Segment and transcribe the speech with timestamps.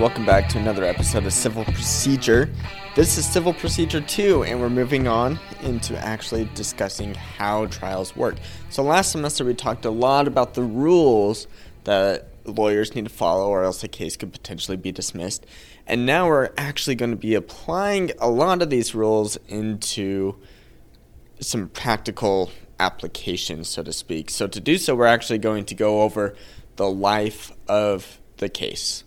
[0.00, 2.48] welcome back to another episode of Civil Procedure.
[2.96, 8.36] This is Civil Procedure 2, and we're moving on into actually discussing how trials work.
[8.70, 11.46] So, last semester we talked a lot about the rules
[11.84, 15.44] that lawyers need to follow, or else a case could potentially be dismissed.
[15.86, 20.34] And now we're actually going to be applying a lot of these rules into
[21.40, 24.30] some practical applications, so to speak.
[24.30, 26.34] So, to do so, we're actually going to go over
[26.76, 29.04] the life of the case.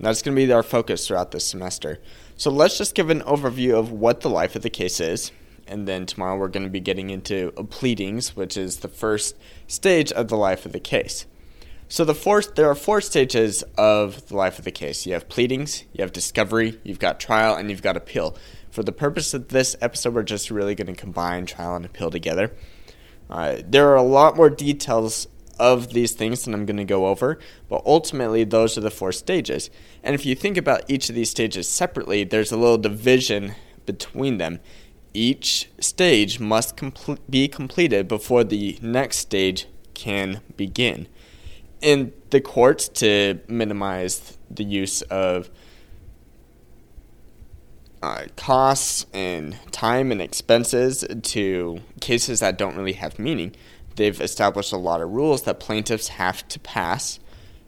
[0.00, 1.98] And that's going to be our focus throughout this semester.
[2.34, 5.30] So let's just give an overview of what the life of the case is.
[5.66, 9.36] And then tomorrow we're going to be getting into pleadings, which is the first
[9.66, 11.26] stage of the life of the case.
[11.88, 15.04] So the four, there are four stages of the life of the case.
[15.04, 18.38] You have pleadings, you have discovery, you've got trial, and you've got appeal.
[18.70, 22.10] For the purpose of this episode, we're just really going to combine trial and appeal
[22.10, 22.54] together.
[23.28, 25.28] Uh, there are a lot more details
[25.60, 29.12] of these things that I'm going to go over, but ultimately, those are the four
[29.12, 29.70] stages.
[30.02, 34.38] And if you think about each of these stages separately, there's a little division between
[34.38, 34.58] them.
[35.12, 36.80] Each stage must
[37.28, 41.06] be completed before the next stage can begin.
[41.82, 45.50] In the courts, to minimize the use of
[48.02, 53.54] uh, costs and time and expenses to cases that don't really have meaning,
[53.96, 57.18] they've established a lot of rules that plaintiffs have to pass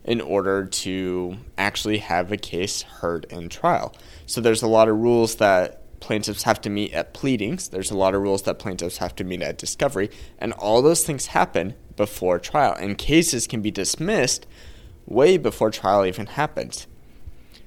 [0.05, 3.95] in order to actually have a case heard in trial.
[4.27, 7.97] So there's a lot of rules that plaintiffs have to meet at pleadings, there's a
[7.97, 11.75] lot of rules that plaintiffs have to meet at discovery, and all those things happen
[11.97, 12.75] before trial.
[12.75, 14.47] And cases can be dismissed
[15.06, 16.87] way before trial even happens.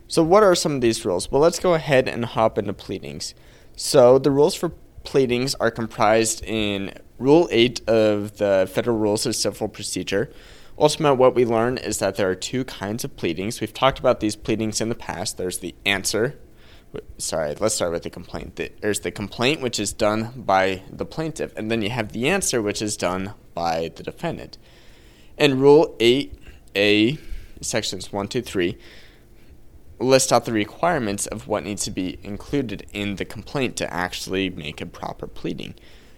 [0.08, 1.32] So, what are some of these rules?
[1.32, 3.34] Well, let's go ahead and hop into pleadings.
[3.76, 4.70] So, the rules for
[5.04, 10.32] pleadings are comprised in Rule 8 of the Federal Rules of Civil Procedure.
[10.78, 13.62] Ultimately, what we learn is that there are two kinds of pleadings.
[13.62, 15.38] We've talked about these pleadings in the past.
[15.38, 16.38] There's the answer.
[17.18, 18.60] Sorry, let's start with the complaint.
[18.82, 22.62] There's the complaint, which is done by the plaintiff, and then you have the answer,
[22.62, 24.58] which is done by the defendant.
[25.38, 27.18] And Rule 8A,
[27.62, 28.78] sections 1 to 3,
[30.00, 34.50] list out the requirements of what needs to be included in the complaint to actually
[34.50, 35.76] make a proper pleading.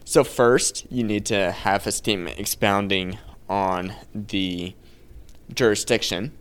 [0.09, 3.17] So, first, you need to have a statement expounding
[3.49, 4.73] on the
[5.53, 6.31] jurisdiction,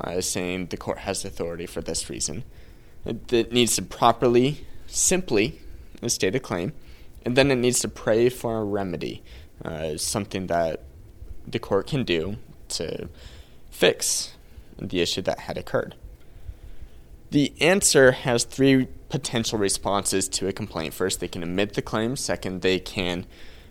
[0.00, 2.44] uh, saying the court has authority for this reason.
[3.04, 5.58] It, it needs to properly, simply
[6.06, 6.72] state a claim,
[7.26, 9.24] and then it needs to pray for a remedy,
[9.64, 10.84] uh, something that
[11.44, 12.36] the court can do
[12.68, 13.08] to
[13.72, 14.34] fix
[14.78, 15.96] the issue that had occurred.
[17.30, 20.94] The answer has three potential responses to a complaint.
[20.94, 22.20] First, they can admit the claims.
[22.20, 23.26] Second, they can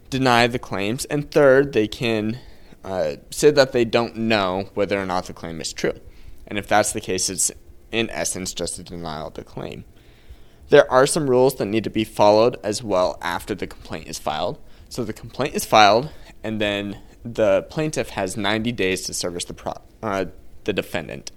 [0.09, 1.05] deny the claims.
[1.05, 2.39] And third, they can
[2.83, 5.99] uh, say that they don't know whether or not the claim is true.
[6.47, 7.51] And if that's the case, it's
[7.91, 9.83] in essence just a denial of the claim.
[10.69, 14.19] There are some rules that need to be followed as well after the complaint is
[14.19, 14.59] filed.
[14.87, 16.09] So the complaint is filed,
[16.43, 20.25] and then the plaintiff has 90 days to service the, pro- uh,
[20.63, 21.31] the defendant.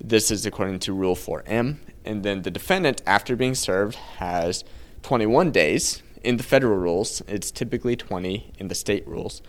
[0.00, 1.78] This is according to Rule 4M.
[2.04, 4.64] And then the defendant, after being served, has
[5.02, 6.02] 21 days.
[6.22, 9.42] In the federal rules, it's typically 20 in the state rules.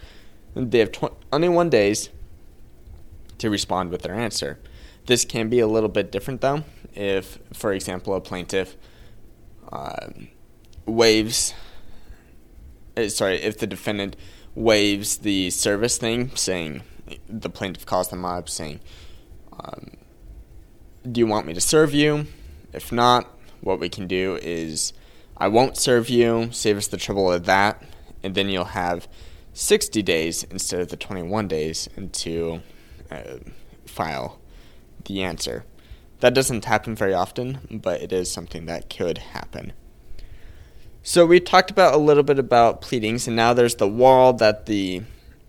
[0.53, 2.09] And they have 21 days
[3.37, 4.59] to respond with their answer.
[5.05, 6.63] This can be a little bit different, though.
[6.93, 8.75] If, for example, a plaintiff
[9.71, 10.07] uh,
[10.85, 11.53] waives,
[13.07, 14.15] sorry, if the defendant
[14.55, 16.81] waives the service thing, saying
[17.27, 18.79] the plaintiff calls them up, saying,
[19.59, 19.91] um,
[21.11, 22.27] do you want me to serve you?
[22.73, 23.27] If not,
[23.61, 24.93] what we can do is
[25.37, 27.83] I won't serve you, save us the trouble of that,
[28.23, 29.07] and then you'll have
[29.53, 32.61] 60 days instead of the 21 days to
[33.11, 33.37] uh,
[33.85, 34.39] file
[35.05, 35.65] the answer.
[36.21, 39.73] That doesn't happen very often, but it is something that could happen.
[41.03, 44.65] So we talked about a little bit about pleadings, and now there's the wall that
[44.65, 45.03] the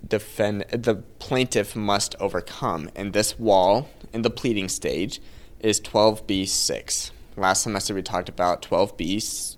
[0.07, 5.21] defend the plaintiff must overcome, and this wall in the pleading stage
[5.61, 7.11] is 12b6.
[7.37, 9.57] Last semester we talked about 12b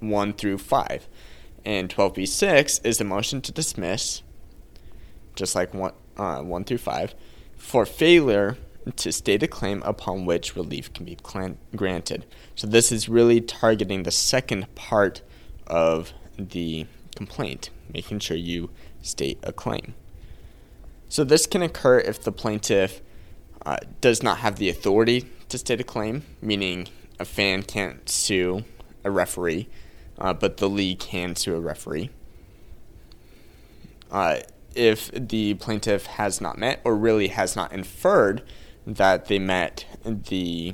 [0.00, 1.08] 1 through 5.
[1.64, 4.22] And 12b6 is the motion to dismiss,
[5.34, 7.14] just like 1, uh, 1 through 5,
[7.56, 8.56] for failure
[8.94, 11.18] to state a claim upon which relief can be
[11.74, 12.24] granted.
[12.54, 15.22] So this is really targeting the second part
[15.66, 16.86] of the
[17.16, 18.70] complaint, making sure you
[19.02, 19.94] state a claim.
[21.08, 23.00] So this can occur if the plaintiff
[23.66, 28.64] uh, does not have the authority to state a claim, meaning a fan can't sue
[29.04, 29.68] a referee,
[30.18, 32.08] uh, but the league can sue a referee.
[34.10, 34.38] Uh,
[34.76, 38.42] if the plaintiff has not met or really has not inferred
[38.86, 40.72] that they met the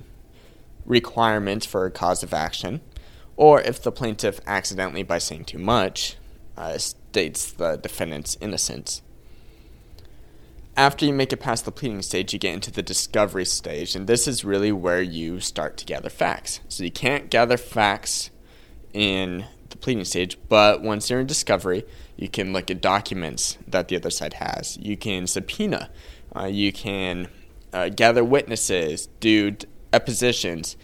[0.85, 2.83] requirements for a cause of action,
[3.39, 6.17] or if the plaintiff accidentally, by saying too much,
[6.59, 9.01] uh, states the defendant's innocence.
[10.77, 14.07] After you make it past the pleading stage, you get into the discovery stage, and
[14.07, 16.61] this is really where you start to gather facts.
[16.69, 18.31] So you can't gather facts
[18.95, 21.85] in the pleading stage, but once you're in discovery,
[22.17, 24.79] you can look at documents that the other side has.
[24.79, 25.91] You can subpoena.
[26.35, 27.29] Uh, you can
[27.75, 29.57] uh, gather witnesses, do
[29.91, 30.79] depositions,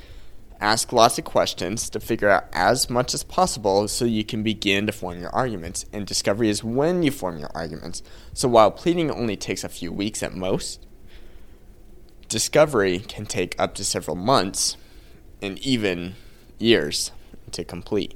[0.60, 4.86] ask lots of questions to figure out as much as possible so you can begin
[4.86, 5.84] to form your arguments.
[5.92, 8.02] And discovery is when you form your arguments.
[8.34, 10.86] So while pleading only takes a few weeks at most,
[12.28, 14.76] discovery can take up to several months
[15.40, 16.14] and even
[16.58, 17.12] years
[17.52, 18.14] to complete.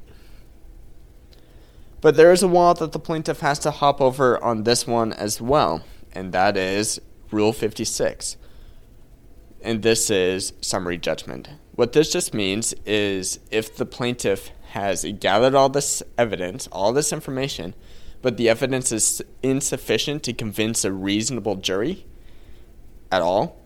[2.00, 5.12] But there is a wall that the plaintiff has to hop over on this one
[5.12, 7.00] as well, and that is
[7.30, 8.36] Rule 56.
[9.62, 11.48] And this is summary judgment.
[11.74, 17.12] What this just means is if the plaintiff has gathered all this evidence, all this
[17.12, 17.74] information,
[18.22, 22.06] but the evidence is insufficient to convince a reasonable jury
[23.10, 23.56] at all,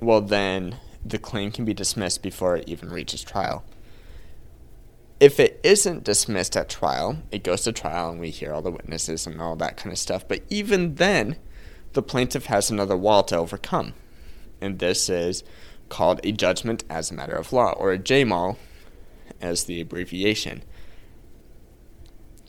[0.00, 3.64] well, then the claim can be dismissed before it even reaches trial.
[5.18, 8.70] If it isn't dismissed at trial, it goes to trial and we hear all the
[8.70, 10.28] witnesses and all that kind of stuff.
[10.28, 11.36] But even then,
[11.94, 13.94] the plaintiff has another wall to overcome.
[14.66, 15.44] And this is
[15.88, 18.56] called a judgment as a matter of law, or a JMOL
[19.40, 20.62] as the abbreviation.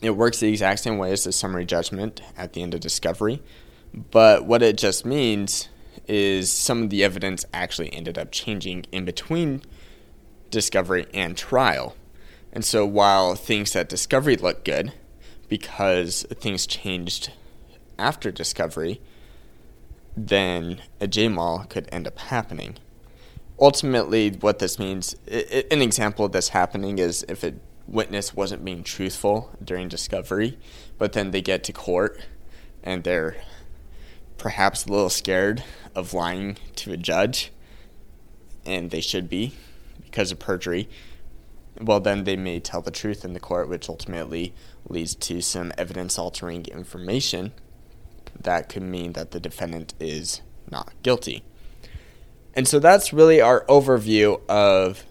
[0.02, 3.42] It works the exact same way as the summary judgment at the end of discovery,
[4.10, 5.68] but what it just means
[6.06, 9.62] is some of the evidence actually ended up changing in between
[10.50, 11.96] discovery and trial.
[12.52, 14.92] And so while things at discovery look good,
[15.48, 17.32] because things changed
[17.98, 19.00] after discovery,
[20.26, 22.78] then a JMOL could end up happening.
[23.60, 27.54] Ultimately, what this means, an example of this happening is if a
[27.86, 30.58] witness wasn't being truthful during discovery,
[30.98, 32.20] but then they get to court
[32.82, 33.36] and they're
[34.36, 37.50] perhaps a little scared of lying to a judge,
[38.64, 39.54] and they should be
[40.04, 40.88] because of perjury
[41.80, 44.52] well, then they may tell the truth in the court, which ultimately
[44.88, 47.52] leads to some evidence altering information
[48.40, 51.42] that could mean that the defendant is not guilty.
[52.54, 55.04] And so that's really our overview of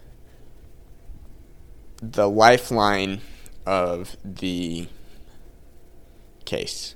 [2.02, 3.20] the lifeline
[3.66, 4.88] of the
[6.44, 6.94] case.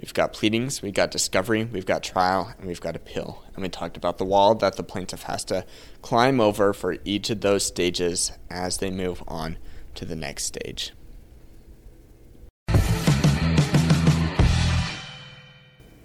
[0.00, 3.44] We've got pleadings, we've got discovery, we've got trial, and we've got appeal.
[3.54, 5.64] And we talked about the wall that the plaintiff has to
[6.00, 9.58] climb over for each of those stages as they move on
[9.94, 10.92] to the next stage.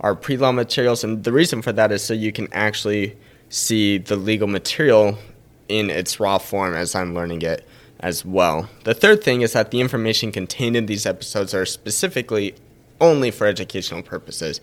[0.00, 3.16] are pre-law materials, and the reason for that is so you can actually
[3.48, 5.18] see the legal material
[5.68, 7.66] in its raw form as I'm learning it
[8.00, 8.68] as well.
[8.84, 12.54] The third thing is that the information contained in these episodes are specifically
[13.00, 14.60] only for educational purposes.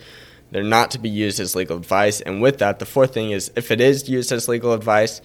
[0.52, 2.22] They're not to be used as legal advice.
[2.22, 5.22] And with that, the fourth thing is if it is used as legal advice,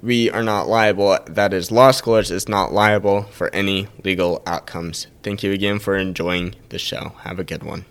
[0.00, 1.18] we are not liable.
[1.26, 5.06] That is, Law Schoolers is not liable for any legal outcomes.
[5.22, 7.12] Thank you again for enjoying the show.
[7.20, 7.84] Have a good one.